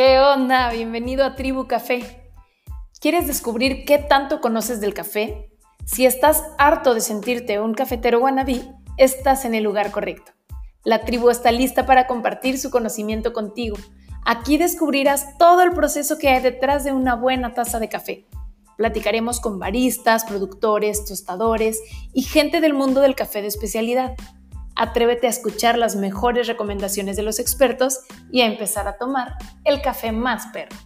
¿Qué 0.00 0.20
onda? 0.20 0.70
Bienvenido 0.70 1.24
a 1.24 1.34
Tribu 1.34 1.66
Café. 1.66 2.30
¿Quieres 3.00 3.26
descubrir 3.26 3.84
qué 3.84 3.98
tanto 3.98 4.40
conoces 4.40 4.80
del 4.80 4.94
café? 4.94 5.50
Si 5.86 6.06
estás 6.06 6.44
harto 6.56 6.94
de 6.94 7.00
sentirte 7.00 7.58
un 7.58 7.74
cafetero 7.74 8.20
wannabe, 8.20 8.62
estás 8.96 9.44
en 9.44 9.56
el 9.56 9.64
lugar 9.64 9.90
correcto. 9.90 10.30
La 10.84 11.04
tribu 11.04 11.30
está 11.30 11.50
lista 11.50 11.84
para 11.84 12.06
compartir 12.06 12.60
su 12.60 12.70
conocimiento 12.70 13.32
contigo. 13.32 13.76
Aquí 14.24 14.56
descubrirás 14.56 15.36
todo 15.36 15.62
el 15.62 15.72
proceso 15.72 16.16
que 16.16 16.28
hay 16.28 16.42
detrás 16.42 16.84
de 16.84 16.92
una 16.92 17.16
buena 17.16 17.52
taza 17.52 17.80
de 17.80 17.88
café. 17.88 18.28
Platicaremos 18.76 19.40
con 19.40 19.58
baristas, 19.58 20.24
productores, 20.24 21.06
tostadores 21.06 21.80
y 22.12 22.22
gente 22.22 22.60
del 22.60 22.72
mundo 22.72 23.00
del 23.00 23.16
café 23.16 23.42
de 23.42 23.48
especialidad. 23.48 24.14
Atrévete 24.80 25.26
a 25.26 25.30
escuchar 25.30 25.76
las 25.76 25.96
mejores 25.96 26.46
recomendaciones 26.46 27.16
de 27.16 27.24
los 27.24 27.40
expertos 27.40 27.98
y 28.30 28.42
a 28.42 28.46
empezar 28.46 28.86
a 28.86 28.96
tomar 28.96 29.34
el 29.64 29.82
café 29.82 30.12
más 30.12 30.46
perro. 30.52 30.76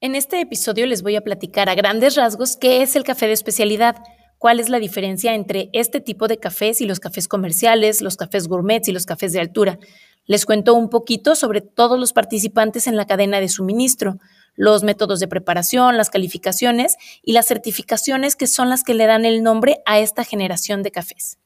En 0.00 0.14
este 0.14 0.40
episodio 0.40 0.86
les 0.86 1.02
voy 1.02 1.16
a 1.16 1.22
platicar 1.22 1.68
a 1.68 1.74
grandes 1.74 2.14
rasgos 2.14 2.56
qué 2.56 2.82
es 2.82 2.94
el 2.94 3.02
café 3.02 3.26
de 3.26 3.32
especialidad, 3.32 3.96
cuál 4.38 4.60
es 4.60 4.68
la 4.68 4.78
diferencia 4.78 5.34
entre 5.34 5.68
este 5.72 6.00
tipo 6.00 6.28
de 6.28 6.38
cafés 6.38 6.80
y 6.80 6.86
los 6.86 7.00
cafés 7.00 7.26
comerciales, 7.26 8.00
los 8.00 8.16
cafés 8.16 8.46
gourmets 8.46 8.86
y 8.86 8.92
los 8.92 9.06
cafés 9.06 9.32
de 9.32 9.40
altura. 9.40 9.80
Les 10.26 10.46
cuento 10.46 10.74
un 10.74 10.88
poquito 10.88 11.34
sobre 11.34 11.60
todos 11.60 11.98
los 11.98 12.12
participantes 12.12 12.86
en 12.86 12.96
la 12.96 13.06
cadena 13.06 13.40
de 13.40 13.48
suministro, 13.48 14.18
los 14.54 14.82
métodos 14.82 15.20
de 15.20 15.28
preparación, 15.28 15.96
las 15.96 16.10
calificaciones 16.10 16.96
y 17.22 17.32
las 17.32 17.46
certificaciones 17.46 18.36
que 18.36 18.46
son 18.46 18.68
las 18.68 18.84
que 18.84 18.94
le 18.94 19.06
dan 19.06 19.24
el 19.24 19.42
nombre 19.42 19.82
a 19.86 19.98
esta 19.98 20.24
generación 20.24 20.82
de 20.82 20.90
cafés. 20.90 21.38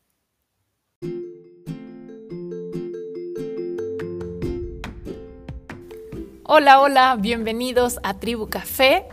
Hola, 6.48 6.80
hola, 6.80 7.16
bienvenidos 7.18 7.98
a 8.04 8.14
Tribu 8.14 8.48
Café. 8.48 9.04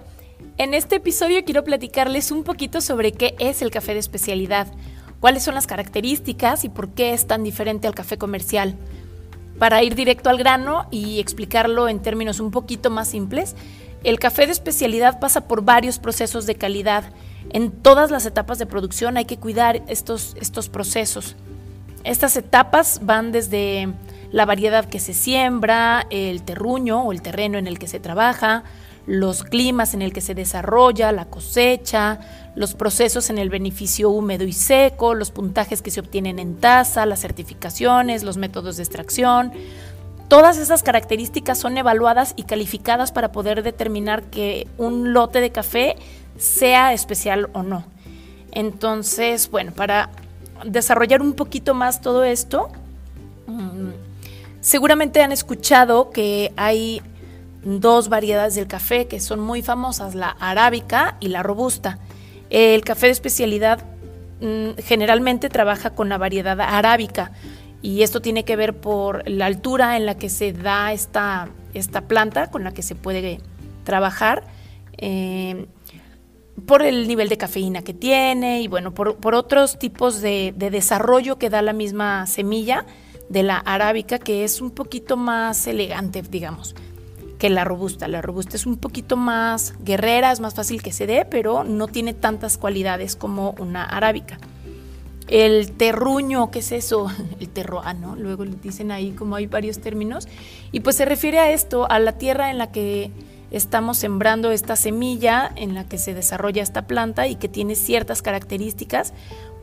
En 0.57 0.75
este 0.75 0.97
episodio 0.97 1.43
quiero 1.43 1.63
platicarles 1.63 2.29
un 2.29 2.43
poquito 2.43 2.79
sobre 2.79 3.11
qué 3.11 3.35
es 3.39 3.63
el 3.63 3.71
café 3.71 3.93
de 3.93 3.99
especialidad, 3.99 4.67
cuáles 5.19 5.41
son 5.41 5.55
las 5.55 5.65
características 5.65 6.63
y 6.63 6.69
por 6.69 6.89
qué 6.89 7.13
es 7.13 7.25
tan 7.25 7.43
diferente 7.43 7.87
al 7.87 7.95
café 7.95 8.19
comercial. 8.19 8.75
Para 9.57 9.81
ir 9.81 9.95
directo 9.95 10.29
al 10.29 10.37
grano 10.37 10.87
y 10.91 11.19
explicarlo 11.19 11.89
en 11.89 12.03
términos 12.03 12.39
un 12.39 12.51
poquito 12.51 12.91
más 12.91 13.07
simples, 13.07 13.55
el 14.03 14.19
café 14.19 14.45
de 14.45 14.51
especialidad 14.51 15.19
pasa 15.19 15.47
por 15.47 15.63
varios 15.63 15.99
procesos 15.99 16.45
de 16.45 16.55
calidad. 16.55 17.05
En 17.51 17.71
todas 17.71 18.11
las 18.11 18.25
etapas 18.25 18.59
de 18.59 18.65
producción 18.65 19.17
hay 19.17 19.25
que 19.25 19.37
cuidar 19.37 19.81
estos, 19.87 20.35
estos 20.39 20.69
procesos. 20.69 21.35
Estas 22.03 22.35
etapas 22.35 22.99
van 23.03 23.31
desde 23.31 23.87
la 24.31 24.45
variedad 24.45 24.85
que 24.85 24.99
se 24.99 25.13
siembra, 25.13 26.05
el 26.09 26.43
terruño 26.43 27.03
o 27.03 27.11
el 27.11 27.21
terreno 27.21 27.57
en 27.57 27.67
el 27.67 27.79
que 27.79 27.87
se 27.87 27.99
trabaja, 27.99 28.63
los 29.05 29.43
climas 29.43 29.93
en 29.93 30.01
el 30.01 30.11
que 30.11 30.21
se 30.21 30.33
desarrolla, 30.33 31.11
la 31.11 31.25
cosecha, 31.25 32.19
los 32.55 32.73
procesos 32.73 33.29
en 33.29 33.37
el 33.37 33.49
beneficio 33.49 34.09
húmedo 34.09 34.45
y 34.45 34.53
seco, 34.53 35.13
los 35.13 35.31
puntajes 35.31 35.81
que 35.81 35.91
se 35.91 35.99
obtienen 35.99 36.39
en 36.39 36.55
taza, 36.55 37.05
las 37.05 37.19
certificaciones, 37.19 38.23
los 38.23 38.37
métodos 38.37 38.77
de 38.77 38.83
extracción, 38.83 39.51
Todas 40.33 40.57
esas 40.57 40.81
características 40.81 41.59
son 41.59 41.77
evaluadas 41.77 42.33
y 42.35 42.41
calificadas 42.41 43.11
para 43.11 43.31
poder 43.31 43.61
determinar 43.61 44.23
que 44.23 44.67
un 44.79 45.13
lote 45.13 45.41
de 45.41 45.51
café 45.51 45.95
sea 46.39 46.91
especial 46.91 47.51
o 47.53 47.61
no. 47.61 47.85
Entonces, 48.51 49.51
bueno, 49.51 49.73
para 49.73 50.09
desarrollar 50.65 51.21
un 51.21 51.33
poquito 51.33 51.75
más 51.75 52.01
todo 52.01 52.23
esto, 52.23 52.71
mm, 53.45 53.91
seguramente 54.59 55.21
han 55.21 55.31
escuchado 55.31 56.09
que 56.09 56.51
hay 56.57 57.03
dos 57.63 58.09
variedades 58.09 58.55
del 58.55 58.65
café 58.65 59.05
que 59.05 59.19
son 59.19 59.39
muy 59.39 59.61
famosas, 59.61 60.15
la 60.15 60.29
arábica 60.39 61.15
y 61.19 61.27
la 61.27 61.43
robusta. 61.43 61.99
El 62.49 62.83
café 62.83 63.05
de 63.05 63.11
especialidad 63.11 63.83
mm, 64.41 64.79
generalmente 64.83 65.49
trabaja 65.49 65.91
con 65.91 66.09
la 66.09 66.17
variedad 66.17 66.59
arábica 66.59 67.29
y 67.83 68.01
esto 68.01 68.21
tiene 68.21 68.45
que 68.45 68.55
ver 68.55 68.77
por 68.77 69.29
la 69.29 69.45
altura 69.45 69.97
en 69.97 70.05
la 70.05 70.17
que 70.17 70.29
se 70.29 70.53
da 70.53 70.93
esta, 70.93 71.49
esta 71.73 72.07
planta 72.07 72.49
con 72.49 72.63
la 72.63 72.73
que 72.73 72.81
se 72.81 72.95
puede 72.95 73.41
trabajar, 73.83 74.45
eh, 74.97 75.67
por 76.65 76.81
el 76.81 77.09
nivel 77.09 77.27
de 77.27 77.37
cafeína 77.37 77.81
que 77.81 77.93
tiene 77.93 78.61
y 78.61 78.69
bueno, 78.69 78.93
por, 78.93 79.35
otros 79.35 79.77
tipos 79.79 80.21
de, 80.21 80.53
desarrollo 80.55 81.37
que 81.37 81.49
da 81.49 81.61
la 81.61 81.73
misma 81.73 82.25
semilla 82.25 82.85
de 83.27 83.43
la 83.43 83.57
arábica, 83.57 84.17
que 84.17 84.45
es 84.45 84.61
un 84.61 84.71
poquito 84.71 85.17
más 85.17 85.67
elegante, 85.67 86.21
digamos, 86.21 86.75
que 87.37 87.49
la 87.49 87.65
robusta. 87.65 88.07
La 88.07 88.21
robusta 88.21 88.55
es 88.55 88.65
un 88.65 88.77
poquito 88.77 89.17
más 89.17 89.73
guerrera, 89.83 90.31
es 90.31 90.39
más 90.39 90.53
fácil 90.53 90.81
que 90.81 90.93
se 90.93 91.05
dé, 91.05 91.25
pero 91.29 91.65
no 91.65 91.87
tiene 91.87 92.13
tantas 92.13 92.57
cualidades 92.57 93.17
como 93.17 93.55
una 93.59 93.83
arábica. 93.83 94.37
El 95.33 95.71
terruño, 95.71 96.51
¿qué 96.51 96.59
es 96.59 96.71
eso? 96.71 97.07
El 97.39 97.49
terroa, 97.49 97.95
¿no? 97.95 98.15
Luego 98.15 98.45
le 98.45 98.55
dicen 98.55 98.91
ahí 98.91 99.13
como 99.13 99.35
hay 99.35 99.47
varios 99.47 99.79
términos. 99.79 100.27
Y 100.71 100.81
pues 100.81 100.95
se 100.95 101.05
refiere 101.05 101.39
a 101.39 101.51
esto, 101.51 101.89
a 101.89 101.97
la 101.97 102.19
tierra 102.19 102.51
en 102.51 102.59
la 102.59 102.71
que 102.71 103.09
estamos 103.49 103.97
sembrando 103.97 104.51
esta 104.51 104.75
semilla, 104.75 105.51
en 105.55 105.73
la 105.73 105.85
que 105.85 105.97
se 105.97 106.13
desarrolla 106.13 106.61
esta 106.61 106.85
planta 106.85 107.25
y 107.27 107.35
que 107.35 107.47
tiene 107.47 107.73
ciertas 107.73 108.21
características 108.21 109.11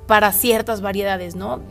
para 0.09 0.33
ciertas 0.33 0.81
variedades, 0.81 1.37
¿no? 1.37 1.63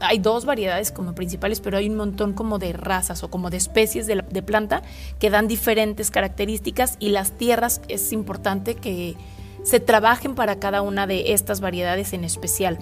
hay 0.00 0.18
dos 0.18 0.44
variedades 0.44 0.92
como 0.92 1.14
principales, 1.14 1.60
pero 1.60 1.78
hay 1.78 1.88
un 1.88 1.96
montón 1.96 2.34
como 2.34 2.58
de 2.58 2.74
razas 2.74 3.22
o 3.22 3.30
como 3.30 3.48
de 3.48 3.56
especies 3.56 4.06
de 4.06 4.42
planta 4.42 4.82
que 5.18 5.30
dan 5.30 5.48
diferentes 5.48 6.10
características 6.10 6.96
y 7.00 7.08
las 7.08 7.32
tierras 7.32 7.80
es 7.88 8.12
importante 8.12 8.74
que 8.74 9.16
se 9.64 9.80
trabajen 9.80 10.34
para 10.34 10.60
cada 10.60 10.82
una 10.82 11.06
de 11.06 11.32
estas 11.32 11.60
variedades 11.60 12.12
en 12.12 12.24
especial. 12.24 12.78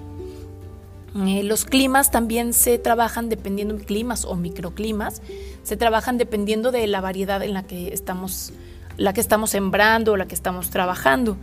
Eh, 1.25 1.43
los 1.43 1.65
climas 1.65 2.11
también 2.11 2.53
se 2.53 2.77
trabajan 2.77 3.29
dependiendo 3.29 3.75
de 3.75 3.85
climas 3.85 4.25
o 4.25 4.35
microclimas, 4.35 5.21
se 5.63 5.75
trabajan 5.75 6.17
dependiendo 6.17 6.71
de 6.71 6.85
la 6.85 7.01
variedad 7.01 7.41
en 7.41 7.53
la 7.53 7.63
que 7.63 7.93
estamos, 7.93 8.53
la 8.97 9.13
que 9.13 9.21
estamos 9.21 9.51
sembrando 9.51 10.13
o 10.13 10.17
la 10.17 10.27
que 10.27 10.35
estamos 10.35 10.69
trabajando. 10.69 11.37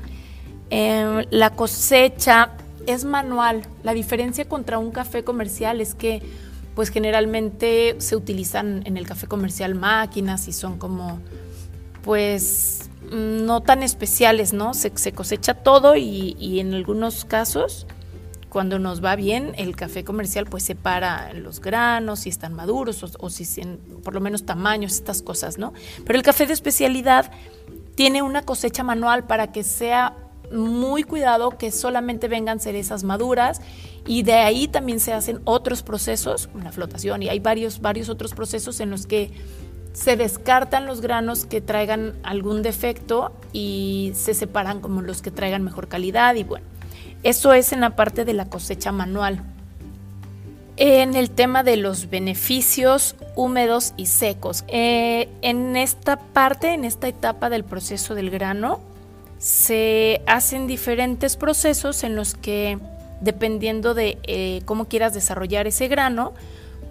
Em, 0.71 1.25
la 1.31 1.51
cosecha 1.51 2.53
es 2.87 3.05
manual. 3.05 3.63
La 3.83 3.95
diferencia 3.95 4.45
contra 4.49 4.79
un 4.79 4.93
café 4.93 5.25
comercial 5.25 5.81
es 5.81 5.95
que 5.95 6.23
pues 6.75 6.91
generalmente 6.91 7.97
se 7.99 8.17
utilizan 8.17 8.83
en 8.85 8.97
el 8.97 9.07
café 9.07 9.27
comercial 9.27 9.75
máquinas 9.75 10.49
y 10.49 10.53
son 10.53 10.79
como 10.79 11.21
pues 12.03 12.91
no 13.11 13.61
tan 13.61 13.83
especiales, 13.83 14.53
¿no? 14.53 14.75
Se, 14.75 14.91
cosecha 15.13 15.55
todo 15.55 15.97
y 15.97 16.61
en 16.61 16.75
algunos 16.75 17.25
casos 17.25 17.87
cuando 18.55 18.79
nos 18.79 19.05
va 19.05 19.17
bien, 19.17 19.53
el 19.57 19.75
café 19.75 20.05
comercial 20.05 20.47
pues 20.47 20.63
separa 20.63 21.33
los 21.33 21.61
granos, 21.61 22.21
si 22.21 22.29
están 22.29 22.55
maduros 22.55 23.03
o, 23.19 23.29
si 23.29 23.45
si 23.45 23.63
por 24.05 24.15
lo 24.15 24.21
menos 24.21 24.47
tamaños, 24.47 24.93
estas 24.93 25.23
cosas, 25.23 25.59
¿no? 25.59 25.73
Pero 26.07 26.17
el 26.17 26.23
café 26.23 26.47
de 26.47 26.53
especialidad 26.53 27.33
tiene 27.97 28.23
una 28.23 28.43
cosecha 28.43 28.85
manual 28.85 29.25
para 29.25 29.51
que 29.51 29.65
sea 29.65 30.17
muy 30.53 31.03
cuidado 31.03 31.59
que 31.59 31.73
solamente 31.73 32.29
vengan 32.29 32.61
cerezas 32.61 33.03
maduras 33.03 33.61
y 34.07 34.23
de 34.23 34.35
ahí 34.35 34.69
también 34.69 35.01
se 35.01 35.13
hacen 35.13 35.41
otros 35.43 35.83
procesos, 35.83 36.49
una 36.55 36.71
flotación 36.71 37.25
y 37.25 37.31
hay 37.31 37.41
varios, 37.41 37.81
varios 37.81 38.09
otros 38.09 38.35
procesos 38.35 38.79
en 38.79 38.89
los 38.89 39.09
que 39.09 39.33
se 39.95 40.17
descartan 40.17 40.87
los 40.87 41.01
granos 41.01 41.45
que 41.45 41.61
traigan 41.61 42.15
algún 42.23 42.63
defecto 42.63 43.33
y 43.53 44.13
se 44.15 44.33
separan 44.33 44.79
como 44.81 45.03
los 45.03 45.23
que 45.23 45.33
traigan 45.33 45.65
mejor 45.65 45.89
calidad 45.89 46.37
y 46.37 46.45
bueno, 46.45 46.67
eso 47.25 47.53
es 47.53 47.73
en 47.73 47.81
la 47.81 47.97
parte 47.97 48.25
de 48.25 48.35
la 48.35 48.45
cosecha 48.45 48.93
manual. 48.93 49.43
En 50.77 51.15
el 51.15 51.31
tema 51.31 51.63
de 51.63 51.77
los 51.77 52.11
beneficios 52.11 53.17
húmedos 53.35 53.95
y 53.97 54.07
secos. 54.07 54.65
Eh, 54.69 55.29
en 55.43 55.77
esta 55.77 56.17
parte, 56.17 56.75
en 56.75 56.85
esta 56.85 57.09
etapa 57.09 57.49
del 57.49 57.65
proceso 57.65 58.15
del 58.15 58.31
grano, 58.31 58.81
se 59.39 60.23
hacen 60.27 60.67
diferentes 60.67 61.37
procesos 61.37 62.05
en 62.05 62.17
los 62.17 62.35
que, 62.35 62.79
dependiendo 63.21 63.95
de 63.95 64.19
eh, 64.25 64.63
cómo 64.65 64.87
quieras 64.87 65.15
desarrollar 65.15 65.67
ese 65.67 65.89
grano, 65.89 66.35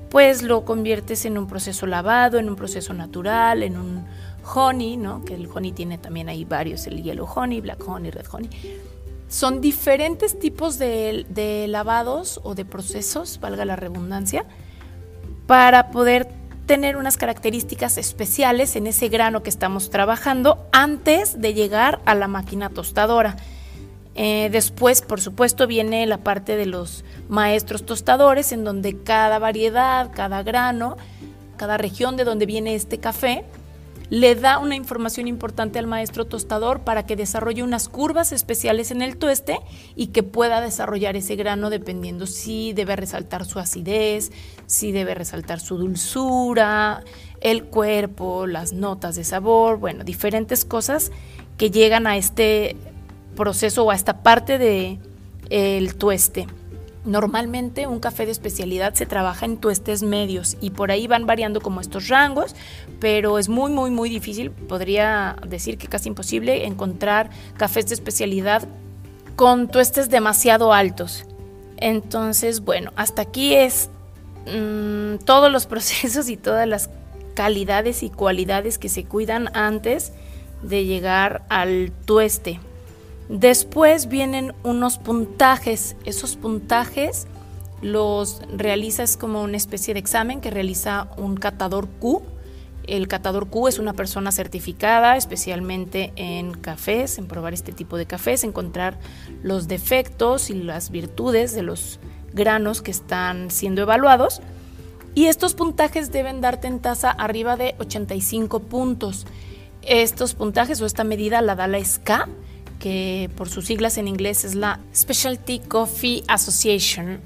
pues 0.09 0.44
lo 0.44 0.63
conviertes 0.63 1.25
en 1.25 1.38
un 1.38 1.47
proceso 1.47 1.88
lavado, 1.88 2.38
en 2.38 2.50
un 2.50 2.56
proceso 2.56 2.94
natural, 2.94 3.63
en 3.63 3.77
un 3.77 4.06
honey, 4.53 4.97
¿no? 4.97 5.25
Que 5.25 5.36
el 5.36 5.47
honey 5.47 5.71
tiene 5.71 5.97
también 5.97 6.29
ahí 6.29 6.45
varios, 6.45 6.86
el 6.88 7.01
yellow 7.01 7.27
honey, 7.27 7.62
black 7.62 7.88
honey, 7.88 8.12
red 8.12 8.25
honey. 8.31 8.50
Son 9.33 9.62
diferentes 9.62 10.38
tipos 10.38 10.77
de, 10.77 11.65
lavados 11.68 12.39
o 12.44 12.53
de 12.53 12.65
procesos, 12.65 13.39
valga 13.41 13.65
la 13.65 13.75
redundancia, 13.75 14.45
para 15.47 15.89
poder 15.89 16.27
tener 16.68 16.97
unas 16.97 17.18
características 17.18 17.97
especiales 17.97 18.75
en 18.75 18.85
ese 18.85 19.09
grano 19.09 19.41
que 19.41 19.50
estamos 19.50 19.89
trabajando 19.89 20.63
antes 20.71 21.41
de 21.41 21.56
llegar 21.56 22.00
a 22.06 22.13
la 22.13 22.27
máquina 22.27 22.69
tostadora. 22.69 23.35
Eh, 24.13 24.50
después, 24.51 25.01
por 25.01 25.19
supuesto, 25.19 25.65
viene 25.65 26.06
la 26.06 26.19
parte 26.19 26.56
de 26.56 26.68
los 26.68 27.03
maestros 27.27 27.88
tostadores, 27.88 28.51
en 28.51 28.63
donde 28.63 29.01
cada 29.01 29.39
variedad, 29.39 30.12
cada 30.13 30.44
grano, 30.44 30.95
cada 31.57 31.79
región 31.79 32.18
de 32.18 32.24
donde 32.24 32.45
viene 32.45 32.75
este 32.75 33.00
café, 33.00 33.45
le 34.09 34.35
da 34.35 34.59
una 34.59 34.75
información 34.75 35.27
importante 35.27 35.79
al 35.79 35.88
maestro 35.88 36.25
tostador 36.25 36.81
para 36.81 37.05
que 37.05 37.15
desarrolle 37.15 37.63
unas 37.63 37.89
curvas 37.89 38.31
especiales 38.31 38.91
en 38.91 39.01
el 39.01 39.17
tueste 39.17 39.59
y 39.95 40.07
que 40.07 40.23
pueda 40.23 40.61
desarrollar 40.61 41.15
ese 41.15 41.35
grano 41.35 41.69
dependiendo 41.69 42.27
si 42.27 42.73
debe 42.73 42.95
resaltar 42.95 43.45
su 43.45 43.59
acidez, 43.59 44.31
si 44.65 44.91
debe 44.91 45.15
resaltar 45.15 45.59
su 45.59 45.77
dulzura, 45.77 47.03
el 47.41 47.65
cuerpo, 47.65 48.47
las 48.47 48.73
notas 48.73 49.15
de 49.15 49.23
sabor, 49.23 49.77
bueno, 49.77 50.03
diferentes 50.03 50.65
cosas 50.65 51.11
que 51.57 51.71
llegan 51.71 52.07
a 52.07 52.17
este 52.17 52.75
proceso 53.35 53.83
o 53.83 53.91
a 53.91 53.95
esta 53.95 54.23
parte 54.23 54.57
del 54.57 55.00
el 55.50 55.95
tueste. 55.95 56.47
Normalmente 57.05 57.85
un 57.85 58.00
café 58.00 58.25
de 58.25 58.31
especialidad 58.31 58.94
se 58.94 59.05
trabaja 59.05 59.45
en 59.45 59.57
tuestes 59.57 60.03
medios 60.03 60.55
y 60.61 60.69
por 60.69 60.89
ahí 60.89 61.05
van 61.05 61.25
variando 61.25 61.59
como 61.59 61.81
estos 61.81 62.07
rangos, 62.07 62.55
pero 63.01 63.39
es 63.39 63.50
muy, 63.50 63.71
muy, 63.71 63.91
muy 63.91 64.09
difícil, 64.09 64.51
podría 64.51 65.35
decir 65.45 65.77
que 65.77 65.88
casi 65.88 66.07
imposible 66.07 66.65
encontrar 66.65 67.29
cafés 67.57 67.88
de 67.88 67.95
especialidad 67.95 68.67
con 69.35 69.67
tuestes 69.67 70.09
demasiado 70.09 70.71
altos. 70.71 71.25
Entonces, 71.75 72.61
bueno, 72.61 72.94
hasta 72.95 73.23
aquí 73.23 73.53
es 73.53 73.89
mm, 74.47 75.17
todos 75.25 75.51
los 75.51 75.65
procesos 75.67 76.29
y 76.29 76.38
todas 76.38 76.67
las 76.67 76.89
calidades 77.33 78.03
y 78.03 78.09
cualidades 78.09 78.77
que 78.77 78.88
se 78.88 79.03
cuidan 79.03 79.50
antes 79.55 80.13
de 80.61 80.85
llegar 80.85 81.44
al 81.50 81.91
tueste. 82.05 82.61
Después 83.30 84.08
vienen 84.08 84.54
unos 84.64 84.98
puntajes. 84.98 85.96
Esos 86.06 86.36
puntajes 86.36 87.28
los 87.81 88.42
realizas 88.56 89.18
como 89.18 89.44
una 89.44 89.58
especie 89.58 89.94
de 89.94 90.00
examen 90.00 90.42
que 90.42 90.50
realiza 90.50 91.10
un 91.18 91.36
catador 91.36 91.88
Q. 92.00 92.22
El 92.86 93.08
catador 93.08 93.48
Q 93.48 93.68
es 93.68 93.80
una 93.80 93.94
persona 93.94 94.31
certificada 94.31 95.16
especialmente 95.16 96.12
en 96.16 96.54
cafés, 96.54 97.18
en 97.18 97.28
probar 97.28 97.54
este 97.54 97.72
tipo 97.72 97.98
de 97.98 98.06
cafés, 98.06 98.44
encontrar 98.44 99.00
los 99.42 99.68
defectos 99.68 100.50
y 100.50 100.56
las 100.56 100.92
virtudes 100.92 101.54
de 101.54 101.64
los 101.64 102.00
granos 102.34 102.81
que 102.81 102.92
están 102.92 103.52
siendo 103.52 103.81
evaluados. 103.81 104.42
Y 105.16 105.28
estos 105.28 105.54
puntajes 105.54 106.12
deben 106.12 106.42
darte 106.42 106.68
en 106.68 106.80
tasa 106.80 107.12
arriba 107.12 107.56
de 107.56 107.75
85 107.80 108.62
puntos. 108.62 109.28
Estos 109.81 110.34
puntajes 110.34 110.81
o 110.81 110.86
esta 110.86 111.04
medida 111.04 111.42
la 111.42 111.56
da 111.56 111.68
la 111.68 111.84
SCA 111.84 112.28
que 112.83 113.30
por 113.38 113.47
sus 113.47 113.68
siglas 113.68 113.97
en 113.97 114.09
inglés 114.09 114.44
es 114.44 114.56
la 114.56 114.81
Specialty 114.94 115.59
Coffee 115.59 116.21
Association, 116.27 117.21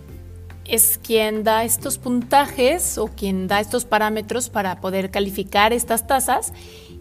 es 0.65 1.00
quien 1.01 1.44
da 1.44 1.63
estos 1.63 1.98
puntajes 1.98 3.00
o 3.00 3.07
quien 3.07 3.48
da 3.48 3.59
estos 3.59 3.83
parámetros 3.83 4.50
para 4.50 4.80
poder 4.81 5.09
calificar 5.09 5.74
estas 5.74 6.06
tazas 6.06 6.54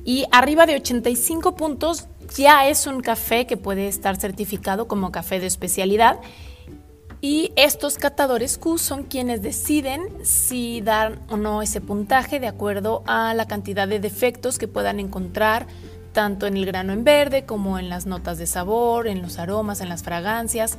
y 0.06 0.24
arriba 0.32 0.64
de 0.64 0.76
85 0.76 1.54
puntos 1.54 2.08
ya 2.34 2.66
es 2.66 2.86
un 2.86 3.02
café 3.02 3.46
que 3.46 3.58
puede 3.58 3.88
estar 3.88 4.16
certificado 4.16 4.88
como 4.88 5.12
café 5.12 5.38
de 5.38 5.48
especialidad. 5.48 6.18
Y 7.20 7.52
estos 7.56 7.98
catadores 7.98 8.56
Q 8.56 8.78
son 8.78 9.02
quienes 9.02 9.42
deciden 9.42 10.24
si 10.24 10.80
dar 10.80 11.18
o 11.28 11.36
no 11.36 11.60
ese 11.60 11.82
puntaje 11.82 12.40
de 12.40 12.46
acuerdo 12.46 13.02
a 13.06 13.34
la 13.34 13.46
cantidad 13.46 13.86
de 13.86 14.00
defectos 14.00 14.58
que 14.58 14.68
puedan 14.68 14.98
encontrar 15.00 15.66
tanto 16.16 16.46
en 16.46 16.56
el 16.56 16.64
grano 16.64 16.94
en 16.94 17.04
verde 17.04 17.44
como 17.44 17.78
en 17.78 17.90
las 17.90 18.06
notas 18.06 18.38
de 18.38 18.46
sabor, 18.46 19.06
en 19.06 19.20
los 19.20 19.38
aromas, 19.38 19.82
en 19.82 19.90
las 19.90 20.02
fragancias, 20.02 20.78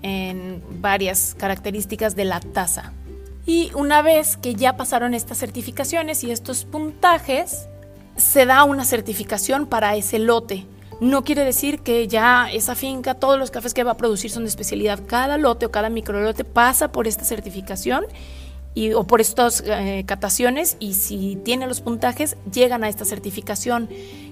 en 0.00 0.62
varias 0.80 1.36
características 1.38 2.16
de 2.16 2.24
la 2.24 2.40
taza. 2.40 2.94
Y 3.44 3.70
una 3.74 4.00
vez 4.00 4.38
que 4.38 4.54
ya 4.54 4.78
pasaron 4.78 5.12
estas 5.12 5.36
certificaciones 5.36 6.24
y 6.24 6.30
estos 6.30 6.64
puntajes, 6.64 7.68
se 8.16 8.46
da 8.46 8.64
una 8.64 8.86
certificación 8.86 9.66
para 9.66 9.94
ese 9.94 10.18
lote. 10.18 10.64
No 11.02 11.22
quiere 11.22 11.44
decir 11.44 11.80
que 11.80 12.08
ya 12.08 12.50
esa 12.50 12.74
finca, 12.74 13.12
todos 13.12 13.38
los 13.38 13.50
cafés 13.50 13.74
que 13.74 13.84
va 13.84 13.90
a 13.90 13.96
producir 13.98 14.30
son 14.30 14.44
de 14.44 14.48
especialidad. 14.48 15.00
Cada 15.06 15.36
lote 15.36 15.66
o 15.66 15.70
cada 15.70 15.90
microlote 15.90 16.44
pasa 16.44 16.92
por 16.92 17.06
esta 17.06 17.24
certificación 17.24 18.06
y, 18.78 18.92
o 18.92 19.04
por 19.04 19.20
estas 19.20 19.64
eh, 19.66 20.04
cataciones 20.06 20.76
y 20.78 20.94
si 20.94 21.36
tiene 21.44 21.66
los 21.66 21.80
puntajes 21.80 22.36
llegan 22.52 22.84
a 22.84 22.88
esta 22.88 23.04
certificación 23.04 23.88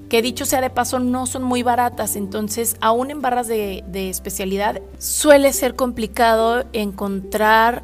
que 0.08 0.22
dicho 0.22 0.46
sea 0.46 0.60
de 0.60 0.70
paso 0.70 1.00
no 1.00 1.26
son 1.26 1.42
muy 1.42 1.64
baratas, 1.64 2.14
entonces 2.14 2.76
aún 2.80 3.10
en 3.10 3.22
barras 3.22 3.48
de, 3.48 3.82
especialidad 3.92 4.80
suele 4.98 5.52
ser 5.52 5.74
complicado 5.74 6.64
encontrar 6.72 7.82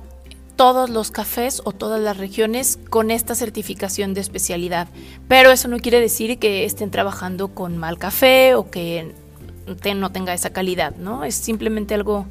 todos 0.55 0.88
los 0.88 1.11
cafés 1.11 1.62
o 1.64 1.73
todas 1.73 2.00
las 2.00 2.17
regiones 2.17 2.79
con 2.91 3.11
esta 3.11 3.35
certificación 3.35 4.15
de 4.15 4.20
especialidad. 4.20 4.87
Pero 5.26 5.50
eso 5.50 5.67
no 5.67 5.79
quiere 5.79 5.99
decir 5.99 6.38
que 6.38 6.65
estén 6.65 6.93
trabajando 6.93 7.49
con 7.49 7.76
mal 7.76 7.99
café 7.99 8.55
o 8.55 8.70
que 8.70 9.15
no 9.97 10.12
tenga 10.12 10.32
esa 10.32 10.50
calidad, 10.50 10.94
¿no? 10.94 11.25
Es 11.25 11.35
simplemente 11.35 11.94
algo 11.94 12.26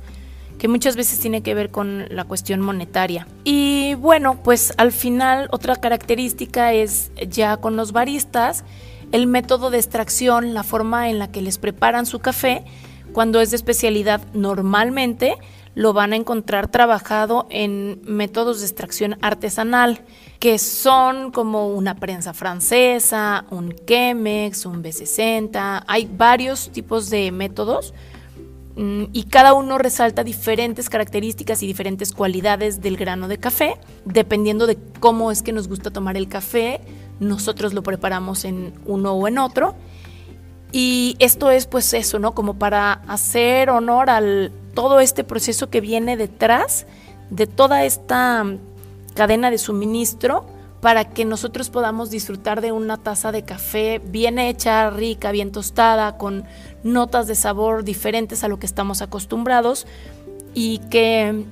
que 0.61 0.67
muchas 0.67 0.95
veces 0.95 1.17
tiene 1.17 1.41
que 1.41 1.55
ver 1.55 1.71
con 1.71 2.05
la 2.11 2.23
cuestión 2.23 2.61
monetaria. 2.61 3.25
Y 3.43 3.95
bueno, 3.95 4.43
pues 4.43 4.73
al 4.77 4.91
final 4.91 5.47
otra 5.49 5.77
característica 5.77 6.71
es 6.71 7.11
ya 7.27 7.57
con 7.57 7.75
los 7.75 7.93
baristas, 7.93 8.63
el 9.11 9.25
método 9.25 9.71
de 9.71 9.79
extracción, 9.79 10.53
la 10.53 10.61
forma 10.61 11.09
en 11.09 11.17
la 11.17 11.31
que 11.31 11.41
les 11.41 11.57
preparan 11.57 12.05
su 12.05 12.19
café, 12.19 12.63
cuando 13.11 13.41
es 13.41 13.49
de 13.49 13.55
especialidad 13.55 14.21
normalmente 14.35 15.35
lo 15.73 15.93
van 15.93 16.13
a 16.13 16.17
encontrar 16.17 16.67
trabajado 16.67 17.47
en 17.49 17.99
métodos 18.03 18.59
de 18.59 18.67
extracción 18.67 19.17
artesanal, 19.23 20.01
que 20.37 20.59
son 20.59 21.31
como 21.31 21.69
una 21.69 21.95
prensa 21.95 22.35
francesa, 22.35 23.45
un 23.49 23.73
Chemex, 23.87 24.67
un 24.67 24.83
B60, 24.83 25.85
hay 25.87 26.07
varios 26.15 26.69
tipos 26.69 27.09
de 27.09 27.31
métodos 27.31 27.95
y 29.13 29.23
cada 29.29 29.53
uno 29.53 29.77
resalta 29.77 30.23
diferentes 30.23 30.89
características 30.89 31.61
y 31.61 31.67
diferentes 31.67 32.13
cualidades 32.13 32.81
del 32.81 32.97
grano 32.97 33.27
de 33.27 33.37
café, 33.37 33.75
dependiendo 34.05 34.65
de 34.65 34.75
cómo 34.99 35.31
es 35.31 35.43
que 35.43 35.51
nos 35.51 35.67
gusta 35.67 35.91
tomar 35.91 36.17
el 36.17 36.27
café, 36.27 36.81
nosotros 37.19 37.73
lo 37.73 37.83
preparamos 37.83 38.43
en 38.43 38.73
uno 38.85 39.13
o 39.13 39.27
en 39.27 39.37
otro. 39.37 39.75
Y 40.71 41.15
esto 41.19 41.51
es 41.51 41.67
pues 41.67 41.93
eso, 41.93 42.17
¿no? 42.17 42.33
Como 42.33 42.55
para 42.55 42.93
hacer 43.07 43.69
honor 43.69 44.09
al 44.09 44.51
todo 44.73 44.99
este 44.99 45.23
proceso 45.23 45.69
que 45.69 45.79
viene 45.79 46.17
detrás 46.17 46.87
de 47.29 47.45
toda 47.45 47.85
esta 47.85 48.45
cadena 49.13 49.51
de 49.51 49.59
suministro 49.59 50.45
para 50.81 51.05
que 51.05 51.25
nosotros 51.25 51.69
podamos 51.69 52.09
disfrutar 52.09 52.59
de 52.59 52.71
una 52.71 52.97
taza 52.97 53.31
de 53.31 53.43
café 53.43 54.01
bien 54.03 54.39
hecha, 54.39 54.89
rica, 54.89 55.31
bien 55.31 55.51
tostada, 55.51 56.17
con 56.17 56.43
notas 56.83 57.27
de 57.27 57.35
sabor 57.35 57.83
diferentes 57.83 58.43
a 58.43 58.47
lo 58.47 58.57
que 58.57 58.65
estamos 58.65 59.03
acostumbrados 59.03 59.85
y 60.55 60.79
que 60.89 61.45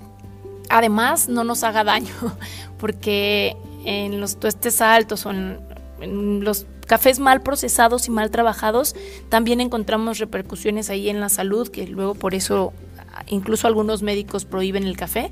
además 0.69 1.29
no 1.29 1.43
nos 1.43 1.63
haga 1.63 1.83
daño, 1.83 2.13
porque 2.79 3.55
en 3.85 4.19
los 4.19 4.37
tuestes 4.37 4.81
altos 4.81 5.25
o 5.25 5.31
en, 5.31 5.59
los 6.43 6.65
cafés 6.87 7.19
mal 7.19 7.41
procesados 7.41 8.07
y 8.07 8.11
mal 8.11 8.31
trabajados, 8.31 8.95
también 9.27 9.61
encontramos 9.61 10.17
repercusiones 10.17 10.89
ahí 10.89 11.09
en 11.09 11.19
la 11.19 11.29
salud, 11.29 11.67
que 11.67 11.85
luego 11.85 12.15
por 12.15 12.33
eso 12.33 12.73
incluso 13.27 13.67
algunos 13.67 14.01
médicos 14.01 14.45
prohíben 14.45 14.85
el 14.85 14.97
café. 14.97 15.31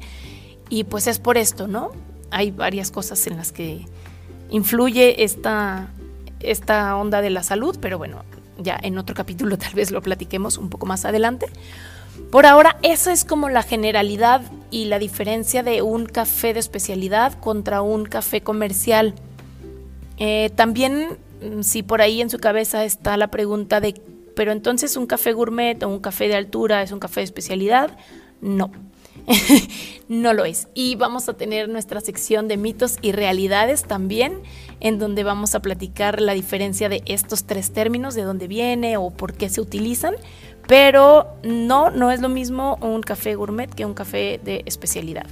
Y 0.69 0.83
pues 0.83 1.07
es 1.07 1.19
por 1.19 1.37
esto, 1.37 1.67
¿no? 1.67 1.91
Hay 2.31 2.51
varias 2.51 2.91
cosas 2.91 3.25
en 3.27 3.37
las 3.37 3.51
que 3.51 3.85
influye 4.49 5.23
esta, 5.23 5.89
esta 6.39 6.95
onda 6.95 7.21
de 7.21 7.29
la 7.29 7.43
salud, 7.43 7.77
pero 7.81 7.97
bueno, 7.97 8.23
ya 8.57 8.77
en 8.81 8.97
otro 8.97 9.15
capítulo 9.15 9.57
tal 9.59 9.73
vez 9.73 9.91
lo 9.91 10.01
platiquemos 10.01 10.57
un 10.57 10.69
poco 10.69 10.85
más 10.85 11.05
adelante. 11.05 11.47
Por 12.31 12.45
ahora, 12.45 12.77
esa 12.81 13.13
es 13.13 13.23
como 13.23 13.47
la 13.47 13.63
generalidad 13.63 14.41
y 14.71 14.85
la 14.85 14.99
diferencia 14.99 15.63
de 15.63 15.81
un 15.81 16.05
café 16.05 16.53
de 16.53 16.59
especialidad 16.59 17.39
contra 17.39 17.81
un 17.81 18.05
café 18.05 18.41
comercial. 18.41 19.13
Eh, 20.17 20.49
también, 20.55 21.17
mm, 21.41 21.61
si 21.61 21.83
por 21.83 22.01
ahí 22.01 22.21
en 22.21 22.29
su 22.29 22.39
cabeza 22.39 22.83
está 22.83 23.15
la 23.17 23.27
pregunta 23.27 23.79
de, 23.79 24.01
pero 24.35 24.51
entonces 24.51 24.97
un 24.97 25.05
café 25.05 25.31
gourmet 25.31 25.81
o 25.83 25.87
un 25.87 25.99
café 25.99 26.27
de 26.27 26.35
altura 26.35 26.81
es 26.81 26.91
un 26.91 26.99
café 26.99 27.21
de 27.21 27.25
especialidad, 27.25 27.91
no. 28.41 28.71
no 30.07 30.33
lo 30.33 30.45
es. 30.45 30.67
Y 30.73 30.95
vamos 30.95 31.29
a 31.29 31.33
tener 31.33 31.69
nuestra 31.69 32.01
sección 32.01 32.47
de 32.47 32.57
mitos 32.57 32.97
y 33.01 33.11
realidades 33.11 33.83
también, 33.83 34.41
en 34.79 34.99
donde 34.99 35.23
vamos 35.23 35.55
a 35.55 35.61
platicar 35.61 36.21
la 36.21 36.33
diferencia 36.33 36.89
de 36.89 37.03
estos 37.05 37.45
tres 37.45 37.71
términos, 37.71 38.15
de 38.15 38.23
dónde 38.23 38.47
viene 38.47 38.97
o 38.97 39.09
por 39.11 39.33
qué 39.33 39.49
se 39.49 39.61
utilizan. 39.61 40.15
Pero 40.67 41.27
no, 41.43 41.89
no 41.91 42.11
es 42.11 42.21
lo 42.21 42.29
mismo 42.29 42.77
un 42.81 43.01
café 43.01 43.35
gourmet 43.35 43.73
que 43.73 43.85
un 43.85 43.93
café 43.93 44.39
de 44.43 44.63
especialidad. 44.65 45.27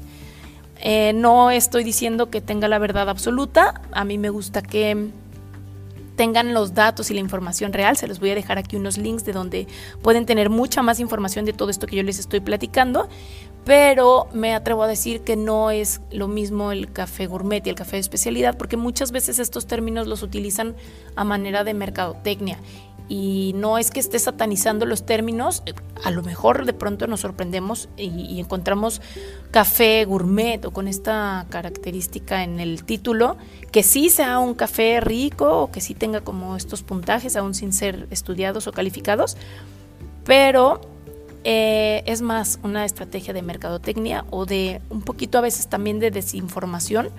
Eh, 0.82 1.14
no 1.14 1.52
estoy 1.52 1.84
diciendo 1.84 2.30
que 2.30 2.42
tenga 2.42 2.68
la 2.68 2.80
verdad 2.80 3.10
absoluta, 3.10 3.82
a 3.92 4.04
mí 4.04 4.18
me 4.18 4.30
gusta 4.30 4.62
que 4.62 5.10
tengan 6.16 6.54
los 6.54 6.74
datos 6.74 7.12
y 7.12 7.14
la 7.14 7.20
información 7.20 7.74
real. 7.74 7.98
Se 7.98 8.08
los 8.08 8.20
voy 8.20 8.32
a 8.32 8.36
dejar 8.36 8.58
aquí 8.58 8.76
unos 8.76 8.98
links 8.98 9.26
de 9.26 9.34
donde 9.34 9.68
pueden 10.02 10.26
tener 10.26 10.50
mucha 10.50 10.82
más 10.82 11.00
información 11.00 11.46
de 11.46 11.54
todo 11.54 11.70
esto 11.70 11.88
que 11.88 11.96
yo 11.96 12.04
les 12.04 12.20
estoy 12.20 12.40
platicando. 12.40 13.08
Pero 13.66 14.28
me 14.32 14.54
atrevo 14.54 14.84
a 14.84 14.88
decir 14.88 15.22
que 15.22 15.36
no 15.36 15.72
es 15.72 16.00
lo 16.12 16.28
mismo 16.28 16.72
el 16.72 16.92
café 16.92 17.26
gourmet 17.26 17.66
y 17.66 17.72
el 17.72 17.76
café 17.76 17.96
de 17.96 18.02
especialidad, 18.02 18.58
porque 18.58 18.78
muchas 18.78 19.12
veces 19.12 19.40
estos 19.40 19.66
términos 19.66 20.08
los 20.08 20.22
utilizan 20.22 20.76
a 21.16 21.24
manera 21.24 21.64
de 21.64 21.74
mercadotecnia. 21.74 22.60
Y 23.08 23.54
no 23.56 23.78
es 23.78 23.92
que 23.92 24.00
esté 24.00 24.18
satanizando 24.18 24.86
los 24.86 25.06
términos, 25.06 25.64
a 26.04 26.12
lo 26.12 26.24
mejor 26.24 26.66
de 26.66 26.74
pronto 26.74 27.06
nos 27.06 27.22
sorprendemos 27.22 27.88
y, 27.98 28.40
encontramos 28.40 29.02
café 29.52 30.06
gourmet 30.06 30.64
o 30.66 30.72
con 30.72 30.88
esta 30.88 31.46
característica 31.50 32.44
en 32.44 32.60
el 32.60 32.84
título, 32.84 33.38
que 33.72 33.84
sí 33.84 34.10
sea 34.10 34.40
un 34.40 34.56
café 34.56 35.02
rico 35.02 35.62
o 35.62 35.72
que 35.72 35.82
sí 35.82 35.94
tenga 35.94 36.22
como 36.22 36.56
estos 36.56 36.82
puntajes, 36.82 37.36
aún 37.36 37.54
sin 37.54 37.74
ser 37.74 38.08
estudiados 38.10 38.66
o 38.68 38.72
calificados, 38.72 39.38
pero 40.24 40.82
eh, 41.48 42.02
es 42.08 42.24
más 42.24 42.60
una 42.64 42.86
estrategia 42.86 43.32
de 43.32 43.44
mercadotecnia 43.44 44.26
o 44.32 44.48
de 44.48 44.82
un 44.90 45.04
poquito 45.04 45.38
a 45.38 45.42
veces 45.42 45.68
también 45.68 46.00
de 46.00 46.10
desinformación 46.10 47.10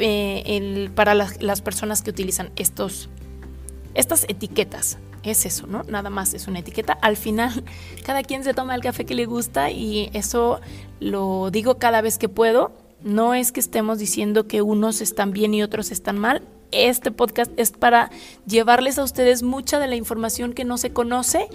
eh, 0.00 0.90
para 0.96 1.14
las 1.14 1.62
personas 1.62 2.02
que 2.02 2.10
utilizan 2.10 2.50
estos 2.56 3.08
estas 3.94 4.24
etiquetas. 4.28 4.98
Es 5.22 5.46
eso, 5.46 5.66
¿no? 5.66 5.82
Nada 5.84 6.10
más 6.10 6.34
es 6.34 6.48
una 6.48 6.60
etiqueta. 6.60 6.94
Al 7.00 7.16
final, 7.16 7.64
cada 8.04 8.22
quien 8.22 8.42
se 8.42 8.54
toma 8.54 8.74
el 8.74 8.80
café 8.80 9.04
que 9.04 9.14
le 9.14 9.26
gusta 9.26 9.70
y 9.70 10.10
eso 10.12 10.60
lo 10.98 11.50
digo 11.50 11.78
cada 11.78 12.00
vez 12.00 12.18
que 12.18 12.28
puedo. 12.28 12.72
No 13.02 13.34
es 13.34 13.52
que 13.52 13.60
estemos 13.60 13.98
diciendo 13.98 14.48
que 14.48 14.62
unos 14.62 15.00
están 15.00 15.30
bien 15.30 15.54
y 15.54 15.62
otros 15.62 15.92
están 15.92 16.18
mal. 16.18 16.42
Este 16.70 17.10
podcast 17.10 17.50
es 17.56 17.70
para 17.70 18.10
llevarles 18.46 18.98
a 18.98 19.04
ustedes 19.04 19.42
mucha 19.42 19.78
de 19.78 19.86
la 19.86 19.96
información 19.96 20.52
que 20.52 20.64
no 20.64 20.76
se 20.76 20.90
conoce 20.90 21.48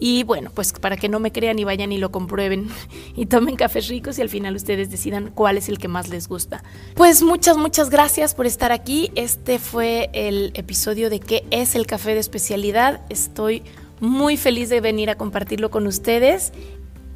y 0.00 0.22
bueno, 0.24 0.50
pues 0.52 0.72
para 0.72 0.96
que 0.96 1.10
no 1.10 1.20
me 1.20 1.30
crean 1.30 1.58
y 1.58 1.64
vayan 1.64 1.92
y 1.92 1.98
lo 1.98 2.10
comprueben 2.10 2.68
y 3.14 3.26
tomen 3.26 3.54
cafés 3.54 3.88
ricos 3.88 4.18
y 4.18 4.22
al 4.22 4.30
final 4.30 4.56
ustedes 4.56 4.90
decidan 4.90 5.30
cuál 5.34 5.58
es 5.58 5.68
el 5.68 5.78
que 5.78 5.88
más 5.88 6.08
les 6.08 6.26
gusta. 6.26 6.64
Pues 6.94 7.22
muchas, 7.22 7.58
muchas 7.58 7.90
gracias 7.90 8.34
por 8.34 8.46
estar 8.46 8.72
aquí. 8.72 9.12
Este 9.14 9.58
fue 9.58 10.08
el 10.14 10.52
episodio 10.54 11.10
de 11.10 11.20
qué 11.20 11.44
es 11.50 11.74
el 11.74 11.86
café 11.86 12.14
de 12.14 12.20
especialidad. 12.20 13.02
Estoy 13.10 13.62
muy 14.00 14.38
feliz 14.38 14.70
de 14.70 14.80
venir 14.80 15.10
a 15.10 15.16
compartirlo 15.16 15.70
con 15.70 15.86
ustedes. 15.86 16.54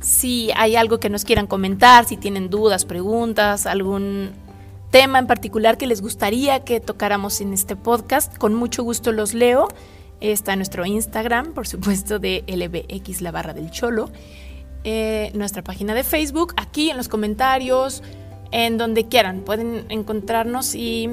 Si 0.01 0.51
hay 0.55 0.77
algo 0.77 1.01
que 1.01 1.09
nos 1.09 1.25
quieran 1.25 1.47
comentar, 1.47 2.05
si 2.05 2.19
tienen 2.19 2.51
dudas, 2.51 2.85
preguntas, 2.85 3.65
algún 3.65 4.33
tema 4.91 5.19
en 5.19 5.27
particular 5.27 5.79
que 5.79 5.87
les 5.87 6.03
gustaría 6.03 6.63
que 6.65 6.81
tocáramos 6.81 7.41
en 7.41 7.55
este 7.55 7.77
podcast, 7.77 8.37
con 8.37 8.55
mucho 8.55 8.85
gusto 8.85 9.11
los 9.11 9.33
leo. 9.33 9.69
Está 10.21 10.57
nuestro 10.57 10.87
Instagram, 10.87 11.53
por 11.53 11.67
supuesto, 11.67 12.19
de 12.19 12.45
LBX, 12.47 13.21
la 13.21 13.31
barra 13.31 13.53
del 13.53 13.71
cholo. 13.71 14.11
Eh, 14.85 15.31
nuestra 15.35 15.63
página 15.63 15.95
de 15.95 16.05
Facebook, 16.05 16.55
aquí 16.57 16.91
en 16.91 16.97
los 16.97 17.09
comentarios, 17.09 18.03
en 18.51 18.79
donde 18.79 19.09
quieran. 19.09 19.41
Pueden 19.41 19.87
encontrarnos 19.89 20.75
y 20.75 21.11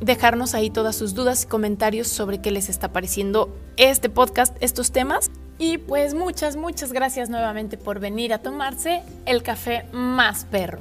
dejarnos 0.00 0.54
ahí 0.54 0.70
todas 0.70 0.96
sus 0.96 1.14
dudas 1.14 1.44
y 1.44 1.46
comentarios 1.46 2.08
sobre 2.08 2.40
qué 2.40 2.50
les 2.50 2.68
está 2.68 2.92
pareciendo 2.92 3.56
este 3.76 4.08
podcast, 4.08 4.56
estos 4.60 4.92
temas. 4.92 5.30
Y 5.58 5.78
pues 5.78 6.14
muchas, 6.14 6.56
muchas 6.56 6.92
gracias 6.92 7.30
nuevamente 7.30 7.78
por 7.78 8.00
venir 8.00 8.32
a 8.32 8.38
tomarse 8.38 9.02
el 9.24 9.42
café 9.42 9.86
más 9.92 10.44
perro. 10.44 10.80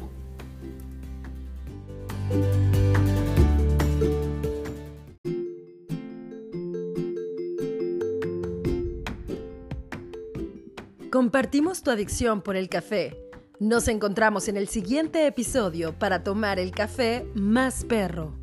Compartimos 11.13 11.83
tu 11.83 11.91
adicción 11.91 12.41
por 12.41 12.55
el 12.55 12.69
café. 12.69 13.15
Nos 13.59 13.87
encontramos 13.87 14.47
en 14.47 14.57
el 14.57 14.67
siguiente 14.67 15.27
episodio 15.27 15.93
para 15.99 16.23
tomar 16.23 16.57
el 16.57 16.71
café 16.71 17.27
más 17.35 17.85
perro. 17.85 18.33